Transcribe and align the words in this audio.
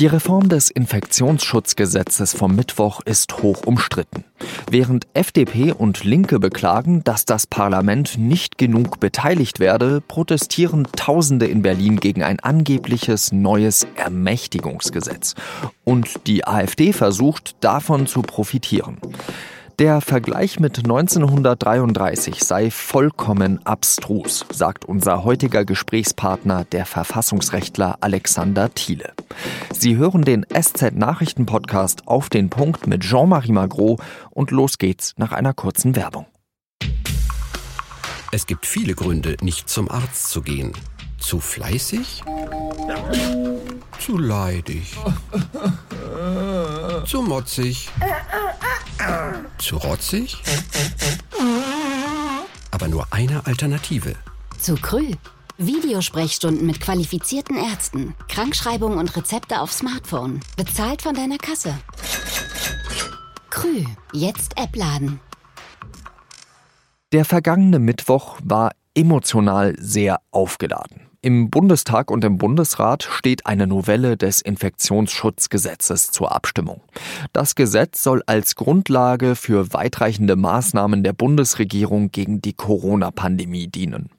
Die 0.00 0.06
Reform 0.06 0.48
des 0.48 0.70
Infektionsschutzgesetzes 0.70 2.32
vom 2.32 2.54
Mittwoch 2.54 3.00
ist 3.04 3.42
hoch 3.42 3.62
umstritten. 3.66 4.22
Während 4.70 5.08
FDP 5.12 5.72
und 5.72 6.04
Linke 6.04 6.38
beklagen, 6.38 7.02
dass 7.02 7.24
das 7.24 7.48
Parlament 7.48 8.16
nicht 8.16 8.58
genug 8.58 9.00
beteiligt 9.00 9.58
werde, 9.58 10.00
protestieren 10.00 10.86
Tausende 10.94 11.46
in 11.46 11.62
Berlin 11.62 11.96
gegen 11.96 12.22
ein 12.22 12.38
angebliches 12.38 13.32
neues 13.32 13.88
Ermächtigungsgesetz. 13.96 15.34
Und 15.82 16.28
die 16.28 16.46
AfD 16.46 16.92
versucht, 16.92 17.56
davon 17.58 18.06
zu 18.06 18.22
profitieren. 18.22 18.98
Der 19.78 20.00
Vergleich 20.00 20.58
mit 20.58 20.78
1933 20.78 22.42
sei 22.42 22.68
vollkommen 22.68 23.64
abstrus, 23.64 24.44
sagt 24.50 24.84
unser 24.84 25.22
heutiger 25.22 25.64
Gesprächspartner, 25.64 26.64
der 26.64 26.84
Verfassungsrechtler 26.84 27.98
Alexander 28.00 28.74
Thiele. 28.74 29.12
Sie 29.72 29.96
hören 29.96 30.22
den 30.22 30.44
SZ-Nachrichten-Podcast 30.52 32.08
auf 32.08 32.28
den 32.28 32.50
Punkt 32.50 32.88
mit 32.88 33.02
Jean-Marie 33.02 33.52
Magro 33.52 34.00
und 34.30 34.50
los 34.50 34.78
geht's 34.78 35.14
nach 35.16 35.30
einer 35.30 35.54
kurzen 35.54 35.94
Werbung. 35.94 36.26
Es 38.32 38.48
gibt 38.48 38.66
viele 38.66 38.94
Gründe, 38.94 39.36
nicht 39.42 39.68
zum 39.68 39.88
Arzt 39.88 40.28
zu 40.30 40.42
gehen. 40.42 40.72
Zu 41.18 41.38
fleißig? 41.38 42.24
Zu 44.00 44.18
leidig? 44.18 44.96
Zu 47.06 47.22
motzig? 47.22 47.90
Zu 49.58 49.76
rotzig? 49.76 50.36
Aber 52.70 52.88
nur 52.88 53.06
eine 53.10 53.46
Alternative. 53.46 54.14
Zu 54.58 54.76
Krü. 54.76 55.12
Videosprechstunden 55.58 56.64
mit 56.66 56.80
qualifizierten 56.80 57.56
Ärzten, 57.56 58.14
Krankschreibung 58.28 58.96
und 58.96 59.16
Rezepte 59.16 59.60
auf 59.60 59.72
Smartphone. 59.72 60.40
Bezahlt 60.56 61.02
von 61.02 61.14
deiner 61.14 61.38
Kasse. 61.38 61.74
Krü. 63.50 63.84
Jetzt 64.12 64.56
App 64.56 64.76
laden. 64.76 65.20
Der 67.12 67.24
vergangene 67.24 67.80
Mittwoch 67.80 68.38
war 68.44 68.72
emotional 68.94 69.74
sehr 69.78 70.20
aufgeladen. 70.30 71.07
Im 71.20 71.50
Bundestag 71.50 72.12
und 72.12 72.24
im 72.24 72.38
Bundesrat 72.38 73.02
steht 73.02 73.44
eine 73.44 73.66
Novelle 73.66 74.16
des 74.16 74.40
Infektionsschutzgesetzes 74.40 76.12
zur 76.12 76.30
Abstimmung. 76.32 76.80
Das 77.32 77.56
Gesetz 77.56 78.04
soll 78.04 78.22
als 78.26 78.54
Grundlage 78.54 79.34
für 79.34 79.72
weitreichende 79.72 80.36
Maßnahmen 80.36 81.02
der 81.02 81.12
Bundesregierung 81.12 82.12
gegen 82.12 82.40
die 82.40 82.52
Corona-Pandemie 82.52 83.66
dienen. 83.66 84.10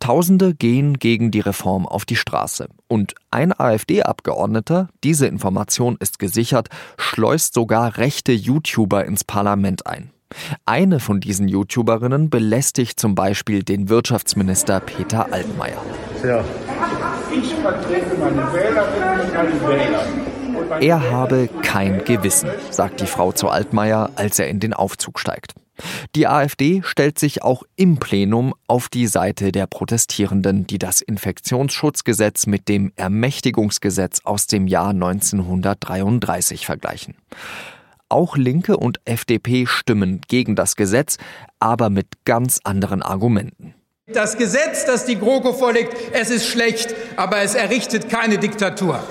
Tausende 0.00 0.52
gehen 0.52 0.98
gegen 0.98 1.30
die 1.30 1.40
Reform 1.40 1.86
auf 1.86 2.04
die 2.04 2.16
Straße. 2.16 2.68
Und 2.88 3.14
ein 3.30 3.52
AfD-Abgeordneter, 3.58 4.88
diese 5.04 5.28
Information 5.28 5.96
ist 6.00 6.18
gesichert, 6.18 6.70
schleust 6.98 7.54
sogar 7.54 7.98
rechte 7.98 8.32
YouTuber 8.32 9.04
ins 9.04 9.22
Parlament 9.22 9.86
ein. 9.86 10.10
Eine 10.64 11.00
von 11.00 11.20
diesen 11.20 11.48
YouTuberinnen 11.48 12.30
belästigt 12.30 12.98
zum 12.98 13.14
Beispiel 13.14 13.62
den 13.62 13.88
Wirtschaftsminister 13.88 14.80
Peter 14.80 15.32
Altmaier. 15.32 15.82
Ja. 16.24 16.44
Ich 17.30 17.54
vertrete 17.54 18.16
meine 18.18 18.52
Wählerinnen 18.52 19.20
und 19.20 19.32
meine 19.32 19.68
Wähler. 19.68 20.26
Er 20.80 21.10
habe 21.10 21.48
kein 21.62 22.04
Gewissen, 22.04 22.50
sagt 22.70 23.00
die 23.00 23.06
Frau 23.06 23.32
zu 23.32 23.48
Altmaier, 23.48 24.10
als 24.16 24.38
er 24.38 24.48
in 24.48 24.60
den 24.60 24.74
Aufzug 24.74 25.18
steigt. 25.20 25.54
Die 26.14 26.26
AfD 26.26 26.82
stellt 26.82 27.18
sich 27.18 27.42
auch 27.42 27.62
im 27.76 27.98
Plenum 27.98 28.54
auf 28.66 28.88
die 28.88 29.06
Seite 29.06 29.52
der 29.52 29.66
Protestierenden, 29.66 30.66
die 30.66 30.78
das 30.78 31.02
Infektionsschutzgesetz 31.02 32.46
mit 32.46 32.68
dem 32.68 32.92
Ermächtigungsgesetz 32.96 34.20
aus 34.24 34.46
dem 34.46 34.66
Jahr 34.66 34.90
1933 34.90 36.64
vergleichen. 36.64 37.14
Auch 38.08 38.36
Linke 38.36 38.76
und 38.76 39.00
FDP 39.04 39.66
stimmen 39.66 40.20
gegen 40.28 40.54
das 40.54 40.76
Gesetz, 40.76 41.18
aber 41.58 41.90
mit 41.90 42.24
ganz 42.24 42.60
anderen 42.62 43.02
Argumenten. 43.02 43.74
Das 44.12 44.38
Gesetz, 44.38 44.84
das 44.84 45.04
die 45.04 45.18
GroKo 45.18 45.52
vorlegt, 45.52 45.96
es 46.12 46.30
ist 46.30 46.46
schlecht, 46.46 46.94
aber 47.16 47.38
es 47.38 47.56
errichtet 47.56 48.08
keine 48.08 48.38
Diktatur. 48.38 49.02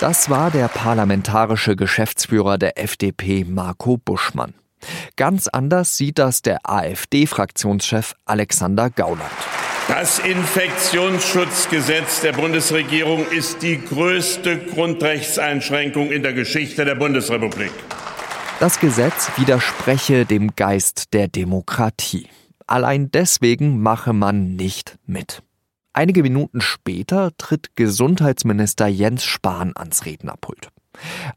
Das 0.00 0.28
war 0.28 0.50
der 0.50 0.66
parlamentarische 0.68 1.76
Geschäftsführer 1.76 2.58
der 2.58 2.78
FDP, 2.78 3.44
Marco 3.44 3.96
Buschmann. 3.96 4.54
Ganz 5.16 5.48
anders 5.48 5.96
sieht 5.96 6.18
das 6.18 6.42
der 6.42 6.68
AfD-Fraktionschef 6.68 8.14
Alexander 8.24 8.90
Gauland. 8.90 9.30
Das 9.88 10.18
Infektionsschutzgesetz 10.18 12.20
der 12.20 12.32
Bundesregierung 12.32 13.24
ist 13.30 13.62
die 13.62 13.80
größte 13.80 14.58
Grundrechtseinschränkung 14.58 16.10
in 16.10 16.24
der 16.24 16.32
Geschichte 16.32 16.84
der 16.84 16.96
Bundesrepublik. 16.96 17.70
Das 18.58 18.80
Gesetz 18.80 19.30
widerspreche 19.36 20.24
dem 20.24 20.56
Geist 20.56 21.12
der 21.12 21.28
Demokratie. 21.28 22.26
Allein 22.66 23.10
deswegen 23.10 23.82
mache 23.82 24.14
man 24.14 24.56
nicht 24.56 24.98
mit. 25.04 25.42
Einige 25.92 26.22
Minuten 26.22 26.62
später 26.62 27.36
tritt 27.36 27.76
Gesundheitsminister 27.76 28.86
Jens 28.86 29.24
Spahn 29.24 29.72
ans 29.76 30.06
Rednerpult. 30.06 30.70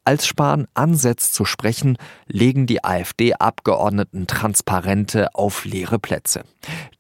Als 0.05 0.27
Spahn 0.27 0.67
ansetzt 0.73 1.33
zu 1.33 1.43
sprechen, 1.43 1.97
legen 2.27 2.67
die 2.67 2.85
AfD-Abgeordneten 2.85 4.25
Transparente 4.25 5.35
auf 5.35 5.65
leere 5.65 5.99
Plätze. 5.99 6.43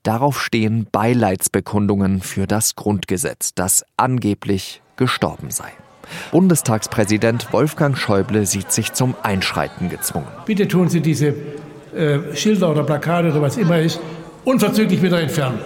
Darauf 0.03 0.41
stehen 0.41 0.85
Beileidsbekundungen 0.91 2.21
für 2.21 2.45
das 2.45 2.75
Grundgesetz, 2.75 3.53
das 3.55 3.85
angeblich 3.95 4.81
gestorben 4.97 5.49
sei. 5.49 5.71
Bundestagspräsident 6.31 7.51
Wolfgang 7.51 7.97
Schäuble 7.97 8.45
sieht 8.45 8.71
sich 8.71 8.93
zum 8.93 9.15
Einschreiten 9.23 9.89
gezwungen. 9.89 10.27
Bitte 10.45 10.67
tun 10.67 10.89
Sie 10.89 11.01
diese 11.01 11.33
äh, 11.95 12.35
Schilder 12.35 12.71
oder 12.71 12.83
Plakate 12.83 13.31
oder 13.31 13.41
was 13.41 13.57
immer 13.57 13.79
ist 13.79 13.99
unverzüglich 14.45 15.01
wieder 15.01 15.21
entfernen. 15.21 15.59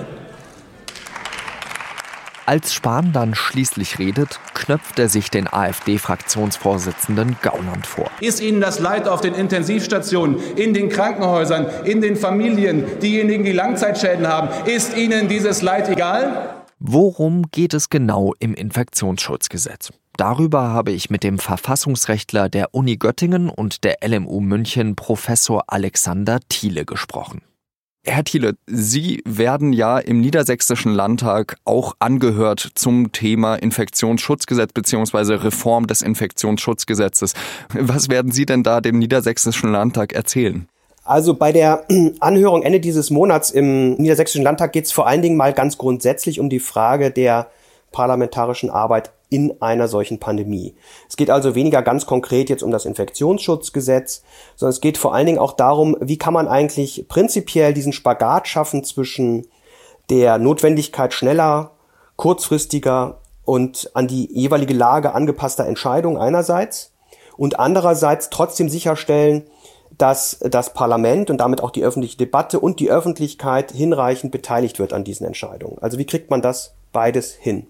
Als 2.45 2.73
Spahn 2.73 3.13
dann 3.13 3.35
schließlich 3.35 3.99
redet, 3.99 4.41
knöpft 4.53 4.99
er 4.99 5.07
sich 5.07 5.29
den 5.29 5.47
AfD-Fraktionsvorsitzenden 5.47 7.37
Gauland 7.41 7.87
vor. 7.87 8.11
Ist 8.19 8.41
Ihnen 8.41 8.59
das 8.59 8.79
Leid 8.79 9.07
auf 9.07 9.21
den 9.21 9.33
Intensivstationen, 9.33 10.37
in 10.57 10.73
den 10.73 10.89
Krankenhäusern, 10.89 11.67
in 11.85 12.01
den 12.01 12.17
Familien, 12.17 12.83
diejenigen, 13.01 13.45
die 13.45 13.53
Langzeitschäden 13.53 14.27
haben, 14.27 14.49
ist 14.67 14.97
Ihnen 14.97 15.29
dieses 15.29 15.61
Leid 15.61 15.87
egal? 15.87 16.55
Worum 16.79 17.43
geht 17.49 17.73
es 17.73 17.89
genau 17.89 18.33
im 18.39 18.53
Infektionsschutzgesetz? 18.53 19.91
Darüber 20.17 20.69
habe 20.69 20.91
ich 20.91 21.09
mit 21.09 21.23
dem 21.23 21.39
Verfassungsrechtler 21.39 22.47
der 22.47 22.75
Uni 22.75 22.97
Göttingen 22.97 23.49
und 23.49 23.83
der 23.83 23.97
LMU 24.05 24.41
München 24.41 24.95
Professor 24.95 25.63
Alexander 25.67 26.39
Thiele 26.49 26.85
gesprochen. 26.85 27.41
Herr 28.05 28.23
Thiele, 28.23 28.55
Sie 28.67 29.23
werden 29.25 29.71
ja 29.71 29.97
im 29.97 30.19
Niedersächsischen 30.19 30.93
Landtag 30.93 31.55
auch 31.63 31.95
angehört 31.99 32.71
zum 32.75 33.13
Thema 33.13 33.55
Infektionsschutzgesetz 33.55 34.73
bzw. 34.73 35.35
Reform 35.35 35.87
des 35.87 36.01
Infektionsschutzgesetzes. 36.01 37.33
Was 37.73 38.09
werden 38.09 38.31
Sie 38.31 38.45
denn 38.45 38.61
da 38.61 38.81
dem 38.81 38.99
Niedersächsischen 38.99 39.71
Landtag 39.71 40.11
erzählen? 40.11 40.67
Also 41.05 41.33
bei 41.33 41.51
der 41.53 41.85
Anhörung 42.19 42.61
Ende 42.63 42.81
dieses 42.81 43.09
Monats 43.09 43.51
im 43.51 43.93
Niedersächsischen 43.93 44.43
Landtag 44.43 44.73
geht 44.73 44.85
es 44.85 44.91
vor 44.91 45.07
allen 45.07 45.21
Dingen 45.21 45.37
mal 45.37 45.53
ganz 45.53 45.77
grundsätzlich 45.77 46.39
um 46.41 46.49
die 46.49 46.59
Frage 46.59 47.09
der 47.09 47.47
parlamentarischen 47.91 48.69
Arbeit 48.69 49.11
in 49.33 49.59
einer 49.63 49.87
solchen 49.87 50.19
Pandemie. 50.19 50.75
Es 51.09 51.17
geht 51.17 51.31
also 51.31 51.55
weniger 51.55 51.81
ganz 51.81 52.05
konkret 52.05 52.51
jetzt 52.51 52.61
um 52.61 52.69
das 52.69 52.85
Infektionsschutzgesetz, 52.85 54.21
sondern 54.55 54.73
es 54.73 54.79
geht 54.79 54.99
vor 54.99 55.15
allen 55.15 55.25
Dingen 55.25 55.39
auch 55.39 55.53
darum, 55.53 55.97
wie 55.99 56.19
kann 56.19 56.35
man 56.35 56.47
eigentlich 56.47 57.07
prinzipiell 57.07 57.73
diesen 57.73 57.93
Spagat 57.93 58.47
schaffen 58.47 58.83
zwischen 58.83 59.47
der 60.11 60.37
Notwendigkeit 60.37 61.15
schneller, 61.15 61.71
kurzfristiger 62.15 63.21
und 63.43 63.89
an 63.95 64.07
die 64.07 64.31
jeweilige 64.31 64.75
Lage 64.75 65.15
angepasster 65.15 65.65
Entscheidungen 65.65 66.17
einerseits 66.17 66.93
und 67.35 67.59
andererseits 67.59 68.29
trotzdem 68.29 68.69
sicherstellen, 68.69 69.47
dass 69.97 70.37
das 70.41 70.75
Parlament 70.75 71.31
und 71.31 71.37
damit 71.37 71.61
auch 71.61 71.71
die 71.71 71.83
öffentliche 71.83 72.17
Debatte 72.17 72.59
und 72.59 72.79
die 72.79 72.91
Öffentlichkeit 72.91 73.71
hinreichend 73.71 74.31
beteiligt 74.31 74.77
wird 74.77 74.93
an 74.93 75.03
diesen 75.03 75.25
Entscheidungen. 75.25 75.79
Also 75.81 75.97
wie 75.97 76.05
kriegt 76.05 76.29
man 76.29 76.43
das 76.43 76.75
beides 76.91 77.33
hin? 77.33 77.65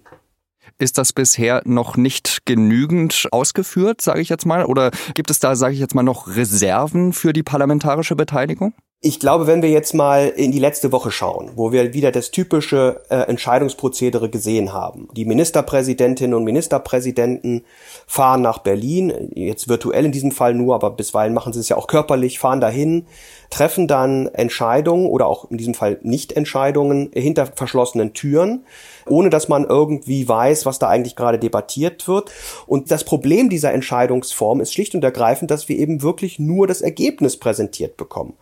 Ist 0.80 0.98
das 0.98 1.14
bisher 1.14 1.62
noch 1.66 1.98
nicht 1.98 2.46
genügend 2.46 3.28
ausgeführt, 3.32 4.02
sage 4.02 4.22
ich 4.22 4.30
jetzt 4.30 4.46
mal? 4.46 4.66
Oder 4.66 4.92
gibt 5.14 5.30
es 5.30 5.40
da, 5.40 5.56
sage 5.56 5.74
ich 5.74 5.80
jetzt 5.80 5.96
mal, 5.96 6.04
noch 6.04 6.28
Reserven 6.28 7.14
für 7.14 7.34
die 7.34 7.44
parlamentarische 7.44 8.16
Beteiligung? 8.16 8.74
Ich 9.06 9.20
glaube, 9.20 9.48
wenn 9.48 9.62
wir 9.62 9.70
jetzt 9.70 9.94
mal 9.94 10.30
in 10.30 10.54
die 10.54 10.60
letzte 10.60 10.94
Woche 10.94 11.12
schauen, 11.12 11.52
wo 11.58 11.74
wir 11.74 11.94
wieder 11.94 12.10
das 12.14 12.32
typische 12.32 13.02
äh, 13.10 13.18
Entscheidungsprozedere 13.28 14.30
gesehen 14.30 14.72
haben. 14.72 15.10
Die 15.14 15.26
Ministerpräsidentinnen 15.26 16.34
und 16.34 16.46
Ministerpräsidenten 16.46 17.66
fahren 18.08 18.42
nach 18.42 18.60
Berlin, 18.60 19.30
jetzt 19.36 19.68
virtuell 19.68 20.06
in 20.06 20.14
diesem 20.14 20.32
Fall 20.32 20.54
nur, 20.54 20.74
aber 20.74 20.90
bisweilen 20.92 21.34
machen 21.34 21.52
sie 21.52 21.60
es 21.60 21.68
ja 21.68 21.76
auch 21.76 21.88
körperlich, 21.88 22.40
fahren 22.40 22.62
dahin, 22.62 23.06
treffen 23.50 23.90
dann 23.90 24.28
Entscheidungen 24.30 25.08
oder 25.08 25.28
auch 25.28 25.52
in 25.52 25.58
diesem 25.58 25.74
Fall 25.74 26.00
Nichtentscheidungen 26.02 27.12
hinter 27.14 27.46
verschlossenen 27.46 28.14
Türen, 28.14 28.66
ohne 29.06 29.30
dass 29.30 29.50
man 29.50 29.66
irgendwie 29.66 30.30
weiß, 30.30 30.66
was 30.66 30.80
da 30.80 30.88
eigentlich 30.88 31.18
gerade 31.18 31.40
debattiert 31.40 32.08
wird. 32.08 32.32
Und 32.68 32.90
das 32.90 33.04
Problem 33.04 33.50
dieser 33.50 33.74
Entscheidungsform 33.74 34.62
ist 34.62 34.74
schlicht 34.74 34.96
und 34.96 35.04
ergreifend, 35.04 35.52
dass 35.52 35.68
wir 35.68 35.78
eben 35.78 36.02
wirklich 36.02 36.40
nur 36.40 36.68
das 36.68 36.80
Ergebnis 36.80 37.38
präsentiert 37.38 37.98
bekommen. 37.98 38.36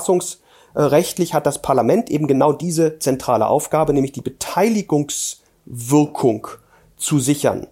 Verfassungsrechtlich 0.00 1.34
hat 1.34 1.46
das 1.46 1.62
Parlament 1.62 2.10
eben 2.10 2.26
genau 2.26 2.52
diese 2.52 2.98
zentrale 2.98 3.46
Aufgabe, 3.46 3.92
nämlich 3.92 4.12
die 4.12 4.22
Beteiligungswirkung 4.22 6.48
zu 6.96 7.18
sichern 7.18 7.66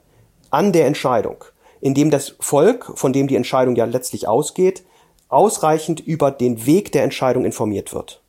an 0.50 0.72
der 0.72 0.86
Entscheidung, 0.86 1.44
indem 1.80 2.10
das 2.10 2.34
Volk, 2.40 2.92
von 2.94 3.12
dem 3.12 3.28
die 3.28 3.36
Entscheidung 3.36 3.76
ja 3.76 3.84
letztlich 3.86 4.28
ausgeht, 4.28 4.84
ausreichend 5.28 6.00
über 6.00 6.30
den 6.30 6.66
Weg 6.66 6.92
der 6.92 7.04
Entscheidung 7.04 7.44
informiert 7.44 7.94
wird. 7.94 8.22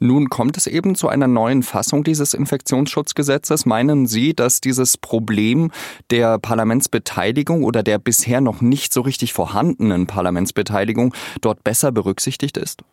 Nun 0.00 0.30
kommt 0.30 0.56
es 0.56 0.66
eben 0.66 0.94
zu 0.94 1.08
einer 1.08 1.26
neuen 1.26 1.62
Fassung 1.62 2.02
dieses 2.02 2.32
Infektionsschutzgesetzes. 2.32 3.66
Meinen 3.66 4.06
Sie, 4.06 4.32
dass 4.34 4.62
dieses 4.62 4.96
Problem 4.96 5.70
der 6.10 6.38
Parlamentsbeteiligung 6.38 7.62
oder 7.62 7.82
der 7.82 7.98
bisher 7.98 8.40
noch 8.40 8.62
nicht 8.62 8.94
so 8.94 9.02
richtig 9.02 9.34
vorhandenen 9.34 10.06
Parlamentsbeteiligung 10.06 11.12
dort 11.42 11.62
besser 11.62 11.92
berücksichtigt 11.92 12.56
ist? 12.56 12.84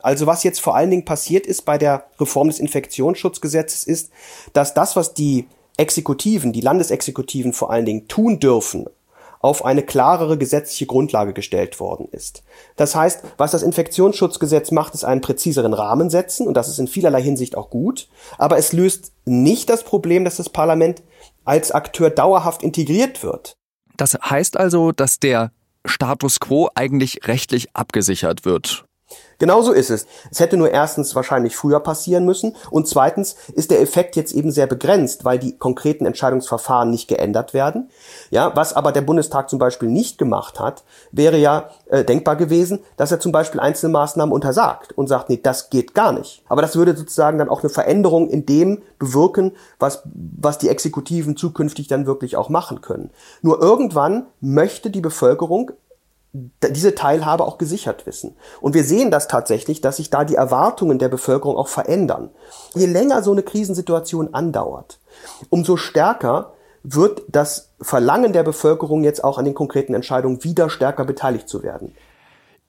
Also 0.00 0.26
was 0.26 0.44
jetzt 0.44 0.60
vor 0.60 0.76
allen 0.76 0.90
Dingen 0.90 1.04
passiert 1.04 1.46
ist 1.46 1.64
bei 1.64 1.78
der 1.78 2.04
Reform 2.20 2.48
des 2.48 2.60
Infektionsschutzgesetzes 2.60 3.84
ist, 3.84 4.10
dass 4.52 4.74
das, 4.74 4.96
was 4.96 5.14
die 5.14 5.46
Exekutiven, 5.76 6.52
die 6.52 6.60
Landesexekutiven 6.60 7.52
vor 7.52 7.70
allen 7.70 7.86
Dingen 7.86 8.08
tun 8.08 8.40
dürfen, 8.40 8.86
auf 9.40 9.64
eine 9.64 9.82
klarere 9.82 10.36
gesetzliche 10.36 10.86
Grundlage 10.86 11.32
gestellt 11.32 11.78
worden 11.78 12.08
ist. 12.10 12.42
Das 12.76 12.94
heißt, 12.94 13.22
was 13.36 13.52
das 13.52 13.62
Infektionsschutzgesetz 13.62 14.72
macht, 14.72 14.94
ist 14.94 15.04
einen 15.04 15.20
präziseren 15.20 15.74
Rahmen 15.74 16.10
setzen 16.10 16.46
und 16.46 16.54
das 16.54 16.68
ist 16.68 16.78
in 16.78 16.88
vielerlei 16.88 17.22
Hinsicht 17.22 17.56
auch 17.56 17.70
gut, 17.70 18.08
aber 18.36 18.58
es 18.58 18.72
löst 18.72 19.12
nicht 19.24 19.70
das 19.70 19.84
Problem, 19.84 20.24
dass 20.24 20.36
das 20.36 20.48
Parlament 20.48 21.02
als 21.44 21.70
Akteur 21.70 22.10
dauerhaft 22.10 22.62
integriert 22.62 23.22
wird. 23.22 23.56
Das 23.96 24.14
heißt 24.14 24.56
also, 24.56 24.92
dass 24.92 25.18
der 25.18 25.52
Status 25.84 26.40
quo 26.40 26.68
eigentlich 26.74 27.26
rechtlich 27.26 27.68
abgesichert 27.74 28.44
wird. 28.44 28.84
Genauso 29.38 29.72
ist 29.72 29.90
es. 29.90 30.06
Es 30.32 30.40
hätte 30.40 30.56
nur 30.56 30.70
erstens 30.70 31.14
wahrscheinlich 31.14 31.56
früher 31.56 31.78
passieren 31.78 32.24
müssen 32.24 32.56
und 32.70 32.88
zweitens 32.88 33.36
ist 33.54 33.70
der 33.70 33.80
Effekt 33.80 34.16
jetzt 34.16 34.32
eben 34.32 34.50
sehr 34.50 34.66
begrenzt, 34.66 35.24
weil 35.24 35.38
die 35.38 35.56
konkreten 35.56 36.06
Entscheidungsverfahren 36.06 36.90
nicht 36.90 37.06
geändert 37.06 37.54
werden. 37.54 37.88
Ja, 38.30 38.56
was 38.56 38.72
aber 38.72 38.90
der 38.90 39.02
Bundestag 39.02 39.48
zum 39.48 39.60
Beispiel 39.60 39.88
nicht 39.88 40.18
gemacht 40.18 40.58
hat, 40.58 40.82
wäre 41.12 41.38
ja 41.38 41.70
äh, 41.86 42.04
denkbar 42.04 42.34
gewesen, 42.34 42.80
dass 42.96 43.12
er 43.12 43.20
zum 43.20 43.30
Beispiel 43.30 43.60
einzelne 43.60 43.92
Maßnahmen 43.92 44.32
untersagt 44.32 44.92
und 44.98 45.06
sagt, 45.06 45.30
nee, 45.30 45.38
das 45.40 45.70
geht 45.70 45.94
gar 45.94 46.12
nicht. 46.12 46.42
Aber 46.48 46.60
das 46.60 46.74
würde 46.74 46.96
sozusagen 46.96 47.38
dann 47.38 47.48
auch 47.48 47.60
eine 47.60 47.70
Veränderung 47.70 48.28
in 48.28 48.44
dem 48.44 48.82
bewirken, 48.98 49.52
was, 49.78 50.02
was 50.04 50.58
die 50.58 50.68
Exekutiven 50.68 51.36
zukünftig 51.36 51.86
dann 51.86 52.06
wirklich 52.06 52.36
auch 52.36 52.48
machen 52.48 52.80
können. 52.80 53.10
Nur 53.42 53.62
irgendwann 53.62 54.26
möchte 54.40 54.90
die 54.90 55.00
Bevölkerung 55.00 55.70
diese 56.32 56.94
Teilhabe 56.94 57.44
auch 57.44 57.58
gesichert 57.58 58.06
wissen. 58.06 58.36
Und 58.60 58.74
wir 58.74 58.84
sehen 58.84 59.10
das 59.10 59.28
tatsächlich, 59.28 59.80
dass 59.80 59.96
sich 59.96 60.10
da 60.10 60.24
die 60.24 60.34
Erwartungen 60.34 60.98
der 60.98 61.08
Bevölkerung 61.08 61.56
auch 61.56 61.68
verändern. 61.68 62.30
Je 62.74 62.86
länger 62.86 63.22
so 63.22 63.32
eine 63.32 63.42
Krisensituation 63.42 64.34
andauert, 64.34 65.00
umso 65.48 65.76
stärker 65.76 66.52
wird 66.82 67.22
das 67.28 67.70
Verlangen 67.80 68.32
der 68.32 68.42
Bevölkerung 68.42 69.04
jetzt 69.04 69.24
auch 69.24 69.38
an 69.38 69.44
den 69.44 69.54
konkreten 69.54 69.94
Entscheidungen 69.94 70.44
wieder 70.44 70.70
stärker 70.70 71.04
beteiligt 71.04 71.48
zu 71.48 71.62
werden 71.62 71.94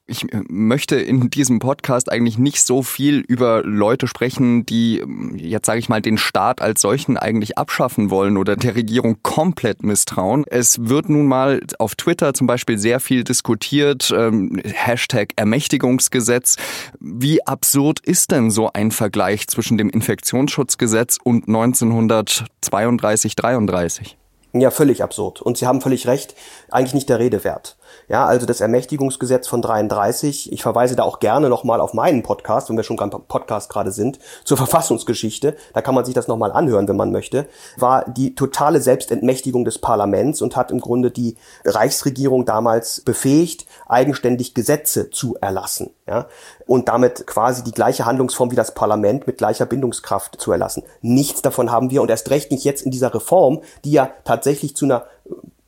ich 0.09 0.31
äh, 0.33 0.41
möchte 0.49 0.95
in 0.95 1.29
diesem 1.29 1.59
Podcast 1.59 2.11
eigentlich 2.11 2.37
nicht 2.37 2.65
so 2.65 2.83
viel 2.83 3.19
über 3.19 3.63
Leute 3.63 4.07
sprechen, 4.07 4.65
die 4.65 5.03
jetzt 5.35 5.67
sage 5.67 5.79
ich 5.79 5.89
mal 5.89 6.01
den 6.01 6.17
Staat 6.17 6.61
als 6.61 6.81
solchen 6.81 7.17
eigentlich 7.17 7.57
abschaffen 7.57 8.09
wollen 8.09 8.37
oder 8.37 8.55
der 8.55 8.75
Regierung 8.75 9.17
komplett 9.21 9.83
misstrauen. 9.83 10.45
Es 10.47 10.89
wird 10.89 11.09
nun 11.09 11.27
mal 11.27 11.61
auf 11.77 11.95
Twitter 11.95 12.33
zum 12.33 12.47
Beispiel 12.47 12.77
sehr 12.77 12.99
viel 12.99 13.23
diskutiert, 13.23 14.11
ähm, 14.15 14.61
Hashtag 14.65 15.33
Ermächtigungsgesetz. 15.35 16.57
Wie 16.99 17.45
absurd 17.45 17.99
ist 17.99 18.31
denn 18.31 18.51
so 18.51 18.71
ein 18.73 18.91
Vergleich 18.91 19.47
zwischen 19.47 19.77
dem 19.77 19.89
Infektionsschutzgesetz 19.89 21.17
und 21.23 21.47
1932, 21.47 23.35
33? 23.35 24.17
Ja, 24.53 24.71
völlig 24.71 25.03
absurd. 25.03 25.41
Und 25.41 25.57
Sie 25.57 25.67
haben 25.67 25.81
völlig 25.81 26.07
recht, 26.07 26.35
eigentlich 26.71 26.95
nicht 26.95 27.09
der 27.09 27.19
Rede 27.19 27.43
wert. 27.43 27.77
Ja, 28.07 28.25
also 28.25 28.45
das 28.45 28.61
Ermächtigungsgesetz 28.61 29.47
von 29.47 29.61
33, 29.61 30.51
ich 30.51 30.63
verweise 30.63 30.95
da 30.95 31.03
auch 31.03 31.19
gerne 31.19 31.49
nochmal 31.49 31.81
auf 31.81 31.93
meinen 31.93 32.23
Podcast, 32.23 32.69
wenn 32.69 32.77
wir 32.77 32.83
schon 32.83 32.97
beim 32.97 33.09
Podcast 33.09 33.69
gerade 33.69 33.91
sind, 33.91 34.19
zur 34.43 34.57
Verfassungsgeschichte, 34.57 35.55
da 35.73 35.81
kann 35.81 35.95
man 35.95 36.05
sich 36.05 36.13
das 36.13 36.27
nochmal 36.27 36.51
anhören, 36.51 36.87
wenn 36.87 36.95
man 36.95 37.11
möchte, 37.11 37.47
war 37.77 38.05
die 38.09 38.35
totale 38.35 38.81
Selbstentmächtigung 38.81 39.65
des 39.65 39.79
Parlaments 39.79 40.41
und 40.41 40.55
hat 40.55 40.71
im 40.71 40.79
Grunde 40.79 41.11
die 41.11 41.37
Reichsregierung 41.65 42.45
damals 42.45 43.01
befähigt, 43.01 43.65
eigenständig 43.87 44.53
Gesetze 44.53 45.09
zu 45.09 45.37
erlassen. 45.39 45.91
Ja, 46.07 46.25
und 46.65 46.87
damit 46.87 47.27
quasi 47.27 47.63
die 47.63 47.71
gleiche 47.71 48.05
Handlungsform 48.05 48.49
wie 48.49 48.55
das 48.55 48.73
Parlament 48.73 49.27
mit 49.27 49.37
gleicher 49.37 49.67
Bindungskraft 49.67 50.41
zu 50.41 50.51
erlassen. 50.51 50.83
Nichts 51.01 51.43
davon 51.43 51.71
haben 51.71 51.91
wir 51.91 52.01
und 52.01 52.09
erst 52.09 52.31
recht 52.31 52.51
nicht 52.51 52.63
jetzt 52.63 52.81
in 52.81 52.89
dieser 52.89 53.13
Reform, 53.13 53.61
die 53.85 53.91
ja 53.91 54.09
tatsächlich 54.23 54.75
zu 54.75 54.85
einer 54.85 55.05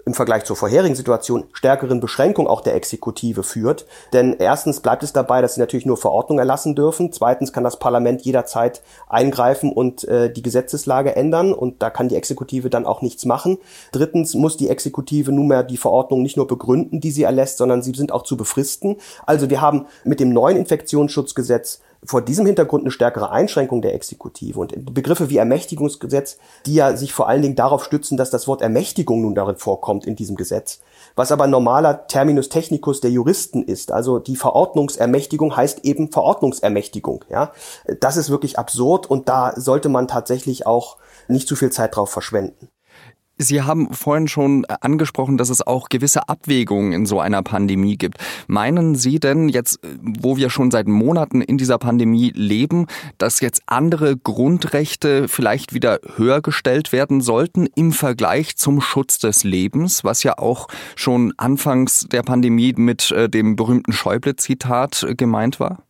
im 0.05 0.13
Vergleich 0.13 0.45
zur 0.45 0.55
vorherigen 0.55 0.95
Situation 0.95 1.45
stärkeren 1.53 1.99
Beschränkung 1.99 2.47
auch 2.47 2.61
der 2.61 2.75
Exekutive 2.75 3.43
führt. 3.43 3.85
Denn 4.13 4.35
erstens 4.39 4.79
bleibt 4.79 5.03
es 5.03 5.13
dabei, 5.13 5.41
dass 5.41 5.55
sie 5.55 5.59
natürlich 5.59 5.85
nur 5.85 5.97
Verordnungen 5.97 6.39
erlassen 6.39 6.75
dürfen. 6.75 7.11
Zweitens 7.11 7.53
kann 7.53 7.63
das 7.63 7.79
Parlament 7.79 8.21
jederzeit 8.21 8.81
eingreifen 9.07 9.71
und 9.71 10.03
äh, 10.05 10.31
die 10.31 10.41
Gesetzeslage 10.41 11.15
ändern 11.15 11.53
und 11.53 11.81
da 11.81 11.89
kann 11.89 12.09
die 12.09 12.15
Exekutive 12.15 12.69
dann 12.69 12.85
auch 12.85 13.01
nichts 13.01 13.25
machen. 13.25 13.57
Drittens 13.91 14.33
muss 14.33 14.57
die 14.57 14.69
Exekutive 14.69 15.31
nunmehr 15.31 15.63
die 15.63 15.77
Verordnung 15.77 16.21
nicht 16.21 16.37
nur 16.37 16.47
begründen, 16.47 16.99
die 16.99 17.11
sie 17.11 17.23
erlässt, 17.23 17.57
sondern 17.57 17.81
sie 17.81 17.93
sind 17.93 18.11
auch 18.11 18.23
zu 18.23 18.37
befristen. 18.37 18.97
Also 19.25 19.49
wir 19.49 19.61
haben 19.61 19.85
mit 20.03 20.19
dem 20.19 20.33
neuen 20.33 20.57
Infektionsschutzgesetz 20.57 21.81
vor 22.03 22.21
diesem 22.21 22.45
Hintergrund 22.45 22.83
eine 22.83 22.91
stärkere 22.91 23.31
Einschränkung 23.31 23.81
der 23.81 23.93
Exekutive 23.93 24.59
und 24.59 24.93
Begriffe 24.93 25.29
wie 25.29 25.37
Ermächtigungsgesetz, 25.37 26.37
die 26.65 26.73
ja 26.73 26.97
sich 26.97 27.13
vor 27.13 27.27
allen 27.27 27.41
Dingen 27.43 27.55
darauf 27.55 27.83
stützen, 27.83 28.17
dass 28.17 28.31
das 28.31 28.47
Wort 28.47 28.61
Ermächtigung 28.61 29.21
nun 29.21 29.35
darin 29.35 29.57
vorkommt 29.57 30.07
in 30.07 30.15
diesem 30.15 30.35
Gesetz, 30.35 30.81
was 31.15 31.31
aber 31.31 31.45
normaler 31.45 32.07
Terminus 32.07 32.49
technicus 32.49 33.01
der 33.01 33.11
Juristen 33.11 33.63
ist. 33.63 33.91
Also 33.91 34.17
die 34.17 34.35
Verordnungsermächtigung 34.35 35.55
heißt 35.55 35.85
eben 35.85 36.11
Verordnungsermächtigung. 36.11 37.23
Ja, 37.29 37.51
das 37.99 38.17
ist 38.17 38.29
wirklich 38.29 38.57
absurd 38.57 39.09
und 39.09 39.29
da 39.29 39.53
sollte 39.55 39.89
man 39.89 40.07
tatsächlich 40.07 40.65
auch 40.65 40.97
nicht 41.27 41.47
zu 41.47 41.55
viel 41.55 41.71
Zeit 41.71 41.95
drauf 41.95 42.09
verschwenden. 42.09 42.69
Sie 43.41 43.61
haben 43.61 43.93
vorhin 43.93 44.27
schon 44.27 44.63
äh, 44.63 44.75
angesprochen, 44.81 45.37
dass 45.37 45.49
es 45.49 45.65
auch 45.65 45.89
gewisse 45.89 46.29
Abwägungen 46.29 46.93
in 46.93 47.05
so 47.05 47.19
einer 47.19 47.43
Pandemie 47.43 47.97
gibt. 47.97 48.17
Meinen 48.47 48.95
Sie 48.95 49.19
denn 49.19 49.49
jetzt, 49.49 49.83
äh, 49.83 49.87
wo 50.01 50.37
wir 50.37 50.49
schon 50.49 50.71
seit 50.71 50.87
Monaten 50.87 51.41
in 51.41 51.57
dieser 51.57 51.77
Pandemie 51.77 52.31
leben, 52.35 52.87
dass 53.17 53.39
jetzt 53.39 53.63
andere 53.65 54.17
Grundrechte 54.17 55.27
vielleicht 55.27 55.73
wieder 55.73 55.99
höher 56.15 56.41
gestellt 56.41 56.91
werden 56.91 57.21
sollten 57.21 57.67
im 57.75 57.91
Vergleich 57.91 58.57
zum 58.57 58.81
Schutz 58.81 59.19
des 59.19 59.43
Lebens, 59.43 60.03
was 60.03 60.23
ja 60.23 60.37
auch 60.37 60.67
schon 60.95 61.33
anfangs 61.37 62.07
der 62.11 62.23
Pandemie 62.23 62.73
mit 62.77 63.11
äh, 63.11 63.29
dem 63.29 63.55
berühmten 63.55 63.93
Schäuble-Zitat 63.93 65.07
gemeint 65.17 65.59
war? 65.59 65.83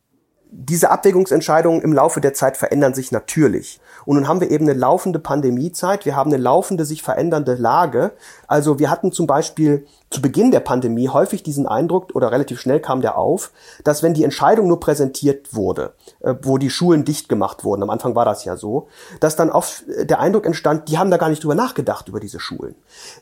diese 0.52 0.92
Abwägungsentscheidungen 0.92 1.82
im 1.82 1.94
Laufe 1.94 2.20
der 2.20 2.34
Zeit 2.34 2.58
verändern 2.58 2.94
sich 2.94 3.12
natürlich. 3.12 3.80
Und 4.06 4.16
nun 4.16 4.28
haben 4.28 4.42
wir 4.42 4.52
eben 4.52 4.68
eine 4.68 4.78
laufende 4.78 5.20
Pandemiezeit, 5.20 6.06
wir 6.06 6.16
haben 6.16 6.32
eine 6.32 6.42
laufende, 6.42 6.86
sich 6.86 7.04
verändernde 7.04 7.56
Lage. 7.56 8.12
Also 8.48 8.80
wir 8.80 8.90
hatten 8.90 9.12
zum 9.12 9.28
Beispiel 9.28 9.86
zu 10.10 10.22
Beginn 10.22 10.52
der 10.52 10.60
Pandemie 10.60 11.08
häufig 11.10 11.44
diesen 11.44 11.68
Eindruck, 11.68 12.16
oder 12.16 12.32
relativ 12.32 12.60
schnell 12.60 12.80
kam 12.80 13.02
der 13.02 13.18
auf, 13.18 13.52
dass 13.84 14.04
wenn 14.04 14.14
die 14.14 14.24
Entscheidung 14.24 14.68
nur 14.68 14.80
präsentiert 14.80 15.54
wurde, 15.54 15.94
äh, 16.20 16.36
wo 16.42 16.58
die 16.58 16.70
Schulen 16.70 17.06
dicht 17.06 17.30
gemacht 17.30 17.64
wurden, 17.64 17.84
am 17.84 17.90
Anfang 17.90 18.16
war 18.16 18.26
das 18.26 18.44
ja 18.44 18.58
so, 18.58 18.88
dass 19.20 19.36
dann 19.36 19.50
oft 19.50 19.84
der 19.88 20.20
Eindruck 20.20 20.46
entstand, 20.46 20.90
die 20.90 20.98
haben 20.98 21.12
da 21.12 21.18
gar 21.18 21.30
nicht 21.30 21.44
drüber 21.44 21.56
nachgedacht, 21.56 22.08
über 22.08 22.20
diese 22.20 22.40
Schulen. 22.40 22.76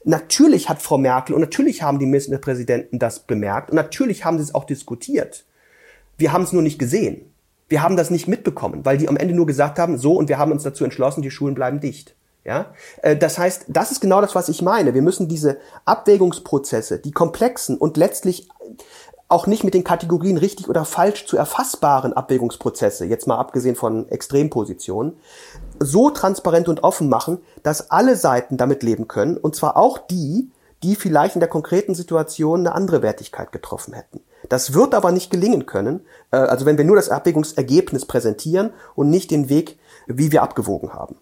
Natürlich 0.04 0.70
hat 0.70 0.82
Frau 0.82 0.98
Merkel 0.98 1.36
und 1.36 1.42
natürlich 1.42 1.84
haben 1.84 2.00
die 2.00 2.06
Ministerpräsidenten 2.06 3.00
das 3.00 3.20
bemerkt 3.20 3.70
und 3.70 3.76
natürlich 3.76 4.26
haben 4.26 4.38
sie 4.38 4.44
es 4.44 4.56
auch 4.56 4.64
diskutiert. 4.64 5.46
Wir 6.18 6.34
haben 6.34 6.44
es 6.44 6.52
nur 6.52 6.62
nicht 6.62 6.80
gesehen. 6.80 7.29
Wir 7.70 7.82
haben 7.82 7.96
das 7.96 8.10
nicht 8.10 8.28
mitbekommen, 8.28 8.84
weil 8.84 8.98
die 8.98 9.08
am 9.08 9.18
Ende 9.18 9.34
nur 9.34 9.46
gesagt 9.46 9.80
haben, 9.80 9.98
so 9.98 10.14
und 10.14 10.28
wir 10.28 10.38
haben 10.38 10.52
uns 10.52 10.64
dazu 10.64 10.84
entschlossen, 10.84 11.22
die 11.22 11.32
Schulen 11.32 11.56
bleiben 11.56 11.80
dicht. 11.80 12.16
Ja, 12.46 12.74
äh, 13.02 13.16
das 13.16 13.38
heißt, 13.38 13.66
das 13.68 13.92
ist 13.92 14.02
genau 14.02 14.22
das, 14.22 14.34
was 14.34 14.50
ich 14.50 14.62
meine. 14.62 14.94
Wir 14.94 15.02
müssen 15.02 15.28
diese 15.28 15.58
Abwägungsprozesse, 15.86 17.00
die 17.00 17.12
komplexen 17.12 17.78
und 17.78 17.98
letztlich 17.98 18.50
auch 19.28 19.46
nicht 19.46 19.64
mit 19.64 19.76
den 19.76 19.84
Kategorien 19.84 20.38
richtig 20.38 20.68
oder 20.68 20.86
falsch 20.86 21.28
zu 21.28 21.38
erfassbaren 21.38 22.14
Abwägungsprozesse, 22.14 23.06
jetzt 23.06 23.28
mal 23.28 23.38
abgesehen 23.38 23.76
von 23.76 24.10
Extrempositionen, 24.10 25.18
so 25.80 26.10
transparent 26.10 26.68
und 26.68 26.84
offen 26.84 27.10
machen, 27.10 27.38
dass 27.62 27.92
alle 27.92 28.16
Seiten 28.16 28.58
damit 28.58 28.82
leben 28.82 29.08
können, 29.08 29.38
und 29.38 29.56
zwar 29.56 29.78
auch 29.78 30.00
die, 30.00 30.50
die 30.82 30.96
vielleicht 30.96 31.36
in 31.36 31.42
der 31.42 31.50
konkreten 31.50 31.94
Situation 31.94 32.62
eine 32.62 32.74
andere 32.74 33.04
Wertigkeit 33.04 33.52
getroffen 33.52 33.94
hätten. 33.94 34.22
Das 34.50 34.74
wird 34.74 34.94
aber 34.94 35.12
nicht 35.12 35.32
gelingen 35.32 35.66
können, 35.66 36.02
äh, 36.32 36.38
also 36.38 36.66
wenn 36.66 36.78
wir 36.78 36.86
nur 36.86 36.96
das 36.96 37.10
Abwägungsergebnis 37.10 38.06
präsentieren 38.06 38.72
und 38.96 39.10
nicht 39.10 39.32
den 39.32 39.48
Weg, 39.50 39.78
wie 40.08 40.32
wir 40.32 40.42
abgewogen 40.42 40.94
haben. 40.94 41.16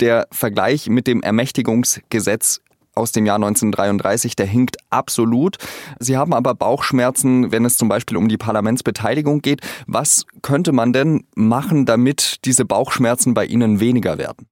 Der 0.00 0.26
Vergleich 0.32 0.88
mit 0.88 1.06
dem 1.06 1.22
Ermächtigungsgesetz 1.22 2.60
aus 2.94 3.12
dem 3.12 3.26
Jahr 3.26 3.36
1933, 3.36 4.36
der 4.36 4.46
hinkt 4.46 4.76
absolut. 4.90 5.56
Sie 5.98 6.16
haben 6.16 6.32
aber 6.32 6.54
Bauchschmerzen, 6.54 7.52
wenn 7.52 7.64
es 7.64 7.76
zum 7.76 7.88
Beispiel 7.88 8.16
um 8.16 8.28
die 8.28 8.36
Parlamentsbeteiligung 8.36 9.40
geht. 9.40 9.60
Was 9.86 10.26
könnte 10.42 10.72
man 10.72 10.92
denn 10.92 11.26
machen, 11.34 11.86
damit 11.86 12.44
diese 12.44 12.64
Bauchschmerzen 12.64 13.34
bei 13.34 13.46
Ihnen 13.46 13.80
weniger 13.80 14.18
werden? 14.18 14.46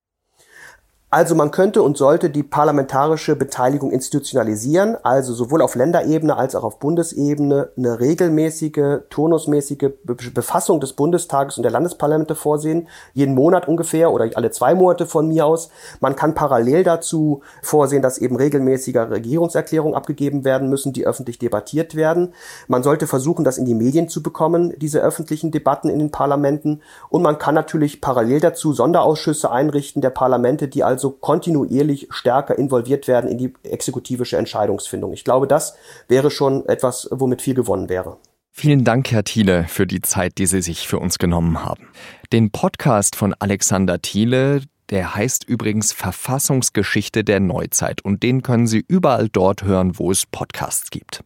Also 1.15 1.35
man 1.35 1.51
könnte 1.51 1.83
und 1.83 1.99
sollte 1.99 2.31
die 2.31 2.43
parlamentarische 2.43 3.37
Beteiligung 3.37 3.91
institutionalisieren, 3.91 4.97
also 5.03 5.35
sowohl 5.35 5.61
auf 5.61 5.75
Länderebene 5.75 6.35
als 6.35 6.55
auch 6.55 6.65
auf 6.65 6.79
Bundesebene 6.79 7.69
eine 7.77 8.01
regelmäßige, 8.01 9.01
turnusmäßige 9.11 9.91
Befassung 10.33 10.81
des 10.81 10.95
Bundestages 10.95 11.59
und 11.59 11.65
der 11.65 11.71
Landesparlamente 11.71 12.35
vorsehen, 12.35 12.89
jeden 13.13 13.35
Monat 13.35 13.69
ungefähr 13.69 14.11
oder 14.11 14.31
alle 14.37 14.53
zwei 14.53 14.75
Monate 14.75 15.05
von 15.05 15.29
mir 15.29 15.45
aus. 15.45 15.69
Man 16.01 16.17
kann 16.17 16.33
parallel 16.35 16.83
dazu 16.83 17.43
vorsehen, 17.61 18.01
dass 18.01 18.17
eben 18.17 18.37
regelmäßige 18.37 18.97
Regierungserklärungen 18.97 19.95
abgegeben 19.95 20.47
werden 20.47 20.71
müssen, 20.71 20.95
die 20.95 21.05
öffentlich 21.05 21.39
debattiert 21.39 21.95
werden. 21.95 22.33
Man 22.69 22.83
sollte 22.83 23.07
versuchen, 23.07 23.45
das 23.45 23.59
in 23.59 23.67
die 23.67 23.75
Medien 23.75 24.09
zu 24.09 24.23
bekommen, 24.23 24.73
diese 24.79 25.01
öffentlichen 25.01 25.51
Debatten 25.51 25.91
in 25.91 25.99
den 25.99 26.11
Parlamenten. 26.11 26.81
Und 27.11 27.21
man 27.21 27.37
kann 27.37 27.55
natürlich 27.55 28.01
parallel 28.01 28.41
dazu 28.41 28.73
Sonderausschüsse 28.73 29.51
einrichten 29.51 30.01
der 30.01 30.09
Parlamente, 30.09 30.69
die 30.69 30.83
also 30.83 31.02
also 31.03 31.11
kontinuierlich 31.11 32.07
stärker 32.11 32.57
involviert 32.57 33.09
werden 33.09 33.29
in 33.29 33.37
die 33.37 33.53
exekutivische 33.65 34.37
Entscheidungsfindung. 34.37 35.13
Ich 35.13 35.25
glaube, 35.25 35.49
das 35.49 35.75
wäre 36.07 36.31
schon 36.31 36.65
etwas, 36.67 37.09
womit 37.11 37.43
viel 37.43 37.55
gewonnen 37.55 37.89
wäre. 37.89 38.19
Vielen 38.53 38.85
Dank, 38.85 39.11
Herr 39.11 39.25
Thiele, 39.25 39.65
für 39.65 39.85
die 39.85 40.01
Zeit, 40.01 40.39
die 40.39 40.47
Sie 40.47 40.63
sich 40.63 40.87
für 40.87 41.01
uns 41.01 41.19
genommen 41.19 41.65
haben. 41.65 41.89
Den 42.33 42.53
Podcast 42.53 43.17
von 43.17 43.35
Alexander 43.37 44.01
Thiele, 44.01 44.63
der 44.91 45.17
heißt 45.17 45.43
übrigens 45.49 45.93
Verfassungsgeschichte 45.93 47.25
der 47.25 47.41
Neuzeit 47.41 48.05
und 48.05 48.23
den 48.23 48.43
können 48.43 48.69
Sie 48.69 48.85
überall 48.87 49.29
dort 49.29 49.65
hören, 49.65 49.99
wo 49.99 50.13
es 50.13 50.25
Podcasts 50.27 50.91
gibt. 50.91 51.25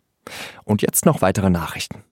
Und 0.64 0.80
jetzt 0.80 1.04
noch 1.04 1.20
weitere 1.20 1.50
Nachrichten. 1.50 2.05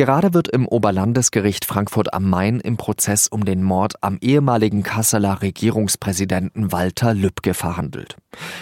Gerade 0.00 0.32
wird 0.32 0.48
im 0.48 0.66
Oberlandesgericht 0.66 1.66
Frankfurt 1.66 2.14
am 2.14 2.30
Main 2.30 2.58
im 2.58 2.78
Prozess 2.78 3.28
um 3.28 3.44
den 3.44 3.62
Mord 3.62 4.02
am 4.02 4.16
ehemaligen 4.22 4.82
Kasseler 4.82 5.42
Regierungspräsidenten 5.42 6.72
Walter 6.72 7.12
Lübcke 7.12 7.52
verhandelt. 7.52 8.16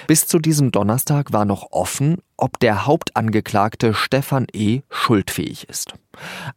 Bis 0.09 0.27
zu 0.27 0.41
diesem 0.41 0.73
Donnerstag 0.73 1.33
war 1.33 1.45
noch 1.45 1.71
offen, 1.71 2.17
ob 2.37 2.59
der 2.59 2.87
Hauptangeklagte 2.87 3.95
Stefan 3.95 4.49
E. 4.53 4.81
schuldfähig 4.91 5.69
ist. 5.69 5.95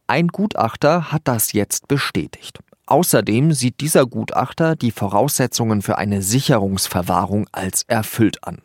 Ein 0.08 0.26
Gutachter 0.26 1.12
hat 1.12 1.22
das 1.26 1.52
jetzt 1.52 1.86
bestätigt. 1.86 2.58
Außerdem 2.86 3.52
sieht 3.52 3.80
dieser 3.80 4.04
Gutachter 4.04 4.74
die 4.74 4.90
Voraussetzungen 4.90 5.82
für 5.82 5.96
eine 5.96 6.22
Sicherungsverwahrung 6.22 7.46
als 7.52 7.84
erfüllt 7.84 8.42
an. 8.42 8.58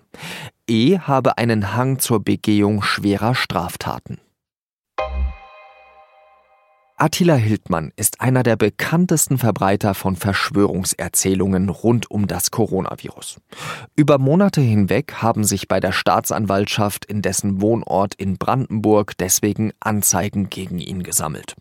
E 0.67 0.97
habe 0.97 1.37
einen 1.37 1.75
Hang 1.75 1.99
zur 1.99 2.23
Begehung 2.23 2.81
schwerer 2.81 3.35
Straftaten. 3.35 4.17
Attila 6.99 7.35
Hildmann 7.35 7.91
ist 7.95 8.21
einer 8.21 8.41
der 8.41 8.55
bekanntesten 8.55 9.37
Verbreiter 9.37 9.93
von 9.93 10.15
Verschwörungserzählungen 10.15 11.69
rund 11.69 12.09
um 12.09 12.25
das 12.25 12.49
Coronavirus. 12.49 13.39
Über 13.95 14.17
Monate 14.17 14.61
hinweg 14.61 15.13
haben 15.21 15.43
sich 15.43 15.67
bei 15.67 15.79
der 15.79 15.91
Staatsanwaltschaft 15.91 17.05
in 17.05 17.21
dessen 17.21 17.61
Wohnort 17.61 18.15
in 18.15 18.39
Brandenburg 18.39 19.15
deswegen 19.19 19.73
Anzeigen 19.79 20.49
gegen 20.49 20.79
ihn 20.79 21.03
gesammelt. 21.03 21.53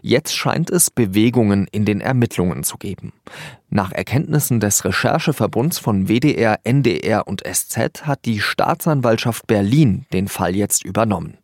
Jetzt 0.00 0.34
scheint 0.34 0.70
es 0.70 0.90
Bewegungen 0.90 1.66
in 1.70 1.84
den 1.84 2.00
Ermittlungen 2.00 2.64
zu 2.64 2.78
geben. 2.78 3.12
Nach 3.70 3.92
Erkenntnissen 3.92 4.60
des 4.60 4.86
Rechercheverbunds 4.86 5.78
von 5.78 6.08
WDR, 6.08 6.60
NDR 6.64 7.28
und 7.28 7.42
SZ 7.46 8.06
hat 8.06 8.24
die 8.24 8.40
Staatsanwaltschaft 8.40 9.46
Berlin 9.46 10.06
den 10.12 10.28
Fall 10.28 10.56
jetzt 10.56 10.84
übernommen. 10.84 11.36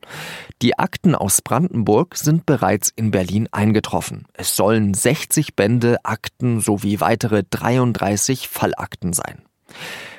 Die 0.62 0.78
Akten 0.78 1.14
aus 1.14 1.42
Brandenburg 1.42 2.16
sind 2.16 2.46
bereits 2.46 2.90
in 2.96 3.10
Berlin 3.10 3.48
eingetroffen. 3.52 4.24
Es 4.32 4.56
sollen 4.56 4.94
60 4.94 5.54
Bände 5.54 6.02
Akten 6.04 6.60
sowie 6.60 7.00
weitere 7.00 7.42
33 7.50 8.48
Fallakten 8.48 9.12
sein. 9.12 9.42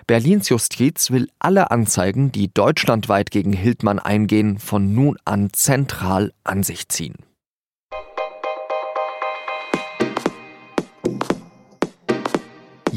Berlins 0.05 0.49
Justiz 0.49 1.09
will 1.09 1.29
alle 1.39 1.71
Anzeigen, 1.71 2.31
die 2.31 2.53
deutschlandweit 2.53 3.31
gegen 3.31 3.53
Hildmann 3.53 3.97
eingehen, 3.97 4.59
von 4.59 4.93
nun 4.93 5.17
an 5.25 5.51
zentral 5.51 6.31
an 6.43 6.61
sich 6.61 6.87
ziehen. 6.89 7.15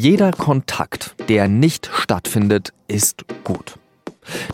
Jeder 0.00 0.30
Kontakt, 0.30 1.16
der 1.28 1.48
nicht 1.48 1.90
stattfindet, 1.92 2.72
ist 2.86 3.24
gut. 3.42 3.80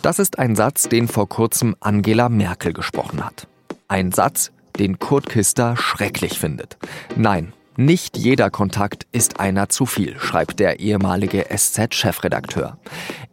Das 0.01 0.19
ist 0.19 0.39
ein 0.39 0.57
Satz, 0.57 0.89
den 0.89 1.07
vor 1.07 1.29
kurzem 1.29 1.77
Angela 1.81 2.31
Merkel 2.31 2.73
gesprochen 2.73 3.23
hat. 3.23 3.47
Ein 3.87 4.11
Satz, 4.11 4.53
den 4.79 4.99
Kurt 4.99 5.29
Kister 5.29 5.77
schrecklich 5.77 6.39
findet. 6.39 6.79
Nein, 7.15 7.53
nicht 7.77 8.17
jeder 8.17 8.49
Kontakt 8.49 9.07
ist 9.13 9.39
einer 9.39 9.69
zu 9.69 9.85
viel, 9.85 10.19
schreibt 10.19 10.61
der 10.61 10.81
ehemalige 10.81 11.45
SZ-Chefredakteur. 11.55 12.79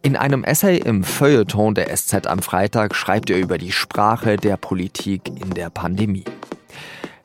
In 0.02 0.14
einem 0.14 0.44
Essay 0.44 0.76
im 0.76 1.04
Feuilleton 1.04 1.74
der 1.74 1.96
SZ 1.96 2.26
am 2.26 2.40
Freitag 2.40 2.94
schreibt 2.94 3.30
er 3.30 3.38
über 3.38 3.56
die 3.56 3.72
Sprache 3.72 4.36
der 4.36 4.58
Politik 4.58 5.28
in 5.28 5.54
der 5.54 5.70
Pandemie. 5.70 6.24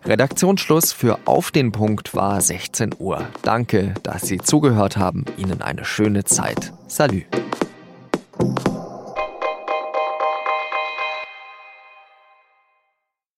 Redaktionsschluss 0.07 0.93
für 0.93 1.19
Auf 1.25 1.51
den 1.51 1.73
Punkt 1.73 2.15
war 2.15 2.39
16 2.39 2.95
Uhr. 2.97 3.27
Danke, 3.41 3.93
dass 4.03 4.21
Sie 4.21 4.37
zugehört 4.37 4.95
haben. 4.95 5.25
Ihnen 5.35 5.61
eine 5.61 5.83
schöne 5.83 6.23
Zeit. 6.23 6.71
Salü. 6.87 7.23